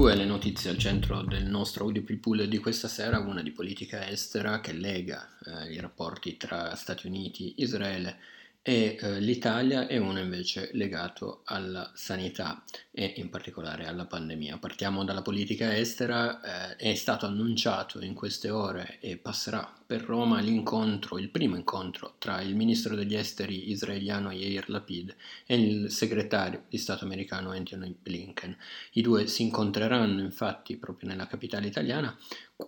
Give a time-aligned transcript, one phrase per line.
[0.00, 4.08] Due le notizie al centro del nostro audio people di questa sera, una di politica
[4.08, 8.16] estera che lega eh, i rapporti tra Stati Uniti, Israele
[8.62, 14.58] e eh, l'Italia e uno invece legato alla sanità e in particolare alla pandemia.
[14.58, 20.40] Partiamo dalla politica estera, eh, è stato annunciato in queste ore e passerà per Roma
[20.40, 25.16] l'incontro, il primo incontro tra il ministro degli esteri israeliano Yair Lapid
[25.46, 28.56] e il segretario di Stato americano Anthony Blinken.
[28.92, 32.16] I due si incontreranno infatti proprio nella capitale italiana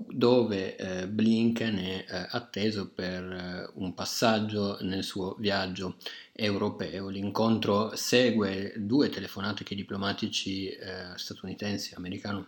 [0.08, 5.96] dove eh, Blinken è eh, atteso per eh, un passaggio nel suo viaggio
[6.32, 7.08] europeo.
[7.08, 12.46] L'incontro segue due telefonate che i diplomatici eh, statunitensi e americano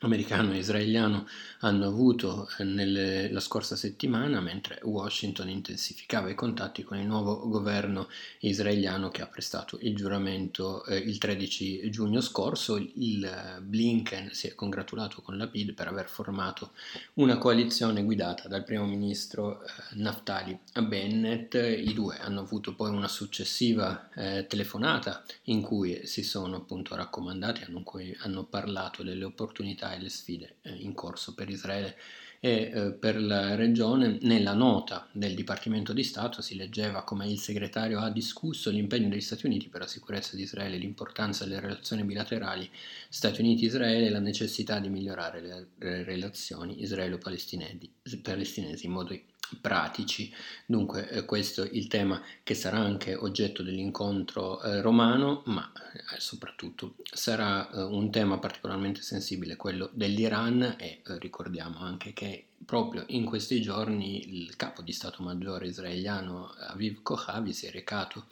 [0.00, 1.26] americano e israeliano
[1.60, 7.48] hanno avuto eh, nelle, la scorsa settimana, mentre Washington intensificava i contatti con il nuovo
[7.48, 8.08] governo
[8.40, 12.76] israeliano che ha prestato il giuramento eh, il 13 giugno scorso.
[12.76, 16.72] Il eh, Blinken si è congratulato con la PID per aver formato
[17.14, 21.54] una coalizione guidata dal primo ministro eh, Naftali Bennett.
[21.54, 27.64] I due hanno avuto poi una successiva eh, telefonata in cui si sono appunto raccomandati,
[27.82, 31.96] cui hanno parlato delle opportunità e le sfide eh, in corso per Israele
[32.40, 34.18] e eh, per la regione.
[34.22, 39.20] Nella nota del Dipartimento di Stato si leggeva come il segretario ha discusso l'impegno degli
[39.20, 42.68] Stati Uniti per la sicurezza di Israele, l'importanza delle relazioni bilaterali
[43.08, 49.12] Stati Uniti-Israele e la necessità di migliorare le relazioni israelo-palestinesi in modo
[49.60, 50.32] pratici.
[50.66, 56.20] Dunque eh, questo è il tema che sarà anche oggetto dell'incontro eh, romano, ma eh,
[56.20, 63.04] soprattutto sarà eh, un tema particolarmente sensibile, quello dell'Iran e eh, ricordiamo anche che proprio
[63.08, 68.26] in questi giorni il capo di Stato Maggiore israeliano Aviv Kochavi si è recato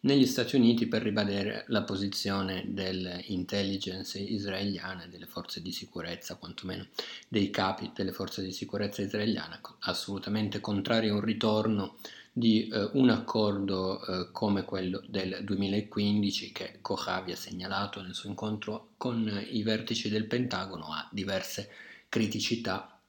[0.00, 6.86] negli Stati Uniti per ribadire la posizione dell'intelligence israeliana e delle forze di sicurezza, quantomeno
[7.26, 11.96] dei capi delle forze di sicurezza israeliana, assolutamente contrari a un ritorno
[12.32, 18.28] di eh, un accordo eh, come quello del 2015 che Kochavi ha segnalato nel suo
[18.28, 21.68] incontro con i vertici del Pentagono ha diverse
[22.08, 23.00] criticità,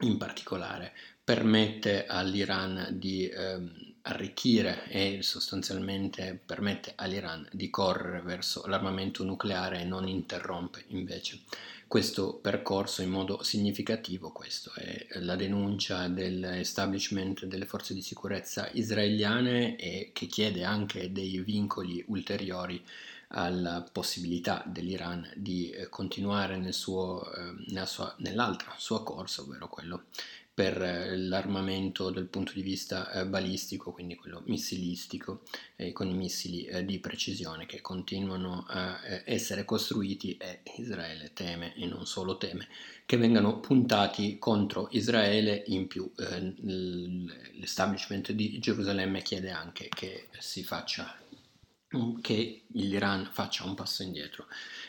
[0.00, 0.92] in particolare
[1.24, 9.84] permette all'Iran di ehm, arricchire e sostanzialmente permette all'Iran di correre verso l'armamento nucleare e
[9.84, 11.40] non interrompe invece
[11.88, 14.32] questo percorso in modo significativo.
[14.32, 21.38] Questa è la denuncia dell'establishment delle forze di sicurezza israeliane e che chiede anche dei
[21.38, 22.82] vincoli ulteriori
[23.28, 29.68] alla possibilità dell'Iran di eh, continuare nel suo, eh, nella sua, nell'altra sua corsa, ovvero
[29.68, 30.04] quello
[30.56, 35.42] per eh, l'armamento dal punto di vista eh, balistico, quindi quello missilistico,
[35.92, 41.84] con i missili eh, di precisione che continuano a essere costruiti e Israele teme, e
[41.84, 42.68] non solo teme,
[43.04, 46.10] che vengano puntati contro Israele in più.
[46.16, 51.18] L'establishment di Gerusalemme chiede anche che si faccia
[52.20, 54.46] che l'Iran faccia un passo indietro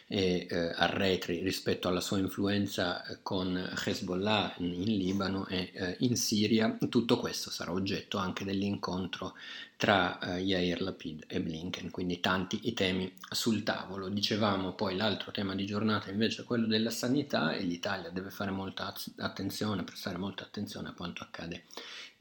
[0.08, 6.16] e eh, arretri rispetto alla sua influenza eh, con Hezbollah in Libano e eh, in
[6.16, 9.36] Siria, tutto questo sarà oggetto anche dell'incontro
[9.78, 14.10] tra eh, Yair Lapid e Blinken, quindi tanti i temi sul tavolo.
[14.10, 18.52] Dicevamo poi l'altro tema di giornata invece è quello della sanità e l'Italia deve fare
[18.52, 21.64] molta attenzione, prestare molta attenzione a quanto accade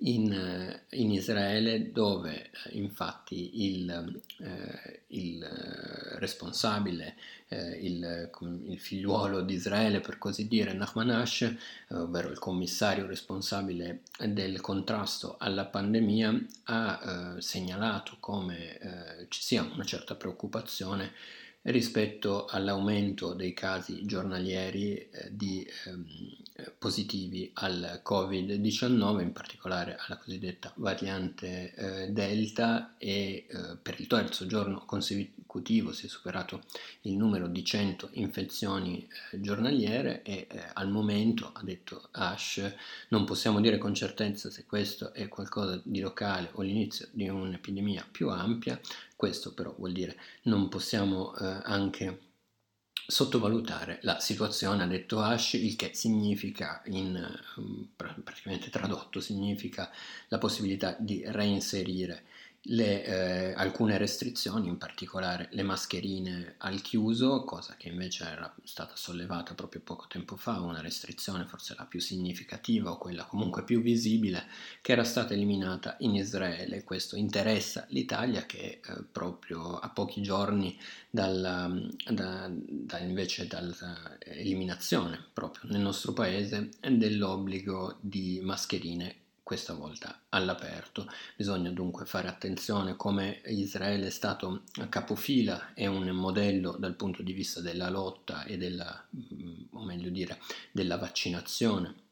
[0.00, 5.42] in, eh, in Israele dove eh, infatti il, eh, il
[6.18, 7.16] responsabile,
[7.48, 8.30] eh, il,
[8.66, 11.56] il, figliuolo di Israele per così dire, Nachman Ash, eh,
[11.94, 20.16] ovvero il commissario responsabile del contrasto alla pandemia, ha segnalato come ci sia una certa
[20.16, 21.12] preoccupazione
[21.66, 26.06] rispetto all'aumento dei casi giornalieri eh, di ehm,
[26.78, 34.46] positivi al Covid-19, in particolare alla cosiddetta variante eh, Delta e eh, per il terzo
[34.46, 35.44] giorno consecutivo
[35.92, 36.62] si è superato
[37.02, 42.74] il numero di 100 infezioni eh, giornaliere e eh, al momento, ha detto Ash,
[43.08, 48.06] non possiamo dire con certezza se questo è qualcosa di locale o l'inizio di un'epidemia
[48.10, 48.80] più ampia,
[49.14, 52.20] questo però vuol dire non possiamo eh, anche
[53.06, 57.24] sottovalutare la situazione, ha detto Ash, il che significa, in,
[57.96, 59.90] praticamente tradotto, significa
[60.28, 62.24] la possibilità di reinserire
[62.68, 68.96] le, eh, alcune restrizioni, in particolare le mascherine al chiuso, cosa che invece era stata
[68.96, 73.80] sollevata proprio poco tempo fa, una restrizione forse la più significativa o quella comunque più
[73.80, 74.46] visibile,
[74.80, 76.84] che era stata eliminata in Israele.
[76.84, 80.76] Questo interessa l'Italia che eh, proprio a pochi giorni
[81.10, 81.70] dalla,
[82.10, 91.06] da, da invece dall'eliminazione proprio nel nostro paese dell'obbligo di mascherine questa volta all'aperto.
[91.36, 97.32] Bisogna dunque fare attenzione come Israele è stato capofila e un modello dal punto di
[97.32, 99.06] vista della lotta e della,
[99.70, 100.40] o meglio dire,
[100.72, 102.05] della vaccinazione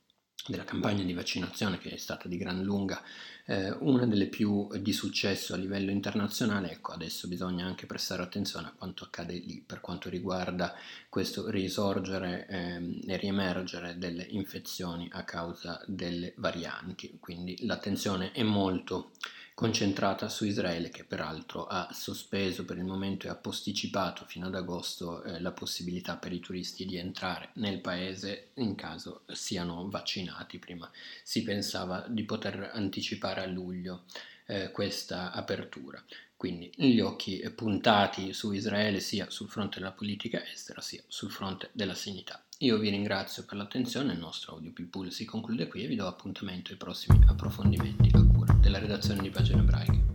[0.46, 3.02] della campagna di vaccinazione che è stata di gran lunga
[3.46, 8.69] eh, una delle più di successo a livello internazionale, ecco adesso bisogna anche prestare attenzione
[8.69, 10.75] a quanto accade lì per quanto riguarda
[11.08, 19.12] questo risorgere eh, e riemergere delle infezioni a causa delle varianti, quindi l'attenzione è molto
[19.55, 24.55] concentrata su Israele che peraltro ha sospeso per il momento e ha posticipato fino ad
[24.56, 30.59] agosto eh, la possibilità per i turisti di entrare nel paese in caso siano vaccinati.
[30.59, 30.91] Prima
[31.23, 34.03] si pensava di poter anticipare a luglio
[34.46, 36.02] eh, questa apertura.
[36.37, 41.70] Quindi gli occhi puntati su Israele sia sul fronte della politica estera sia sul fronte
[41.73, 42.44] della sanità.
[42.58, 46.06] Io vi ringrazio per l'attenzione, il nostro audio People si conclude qui e vi do
[46.06, 50.14] appuntamento ai prossimi approfondimenti a cura della redazione di Pagine Ebraiche.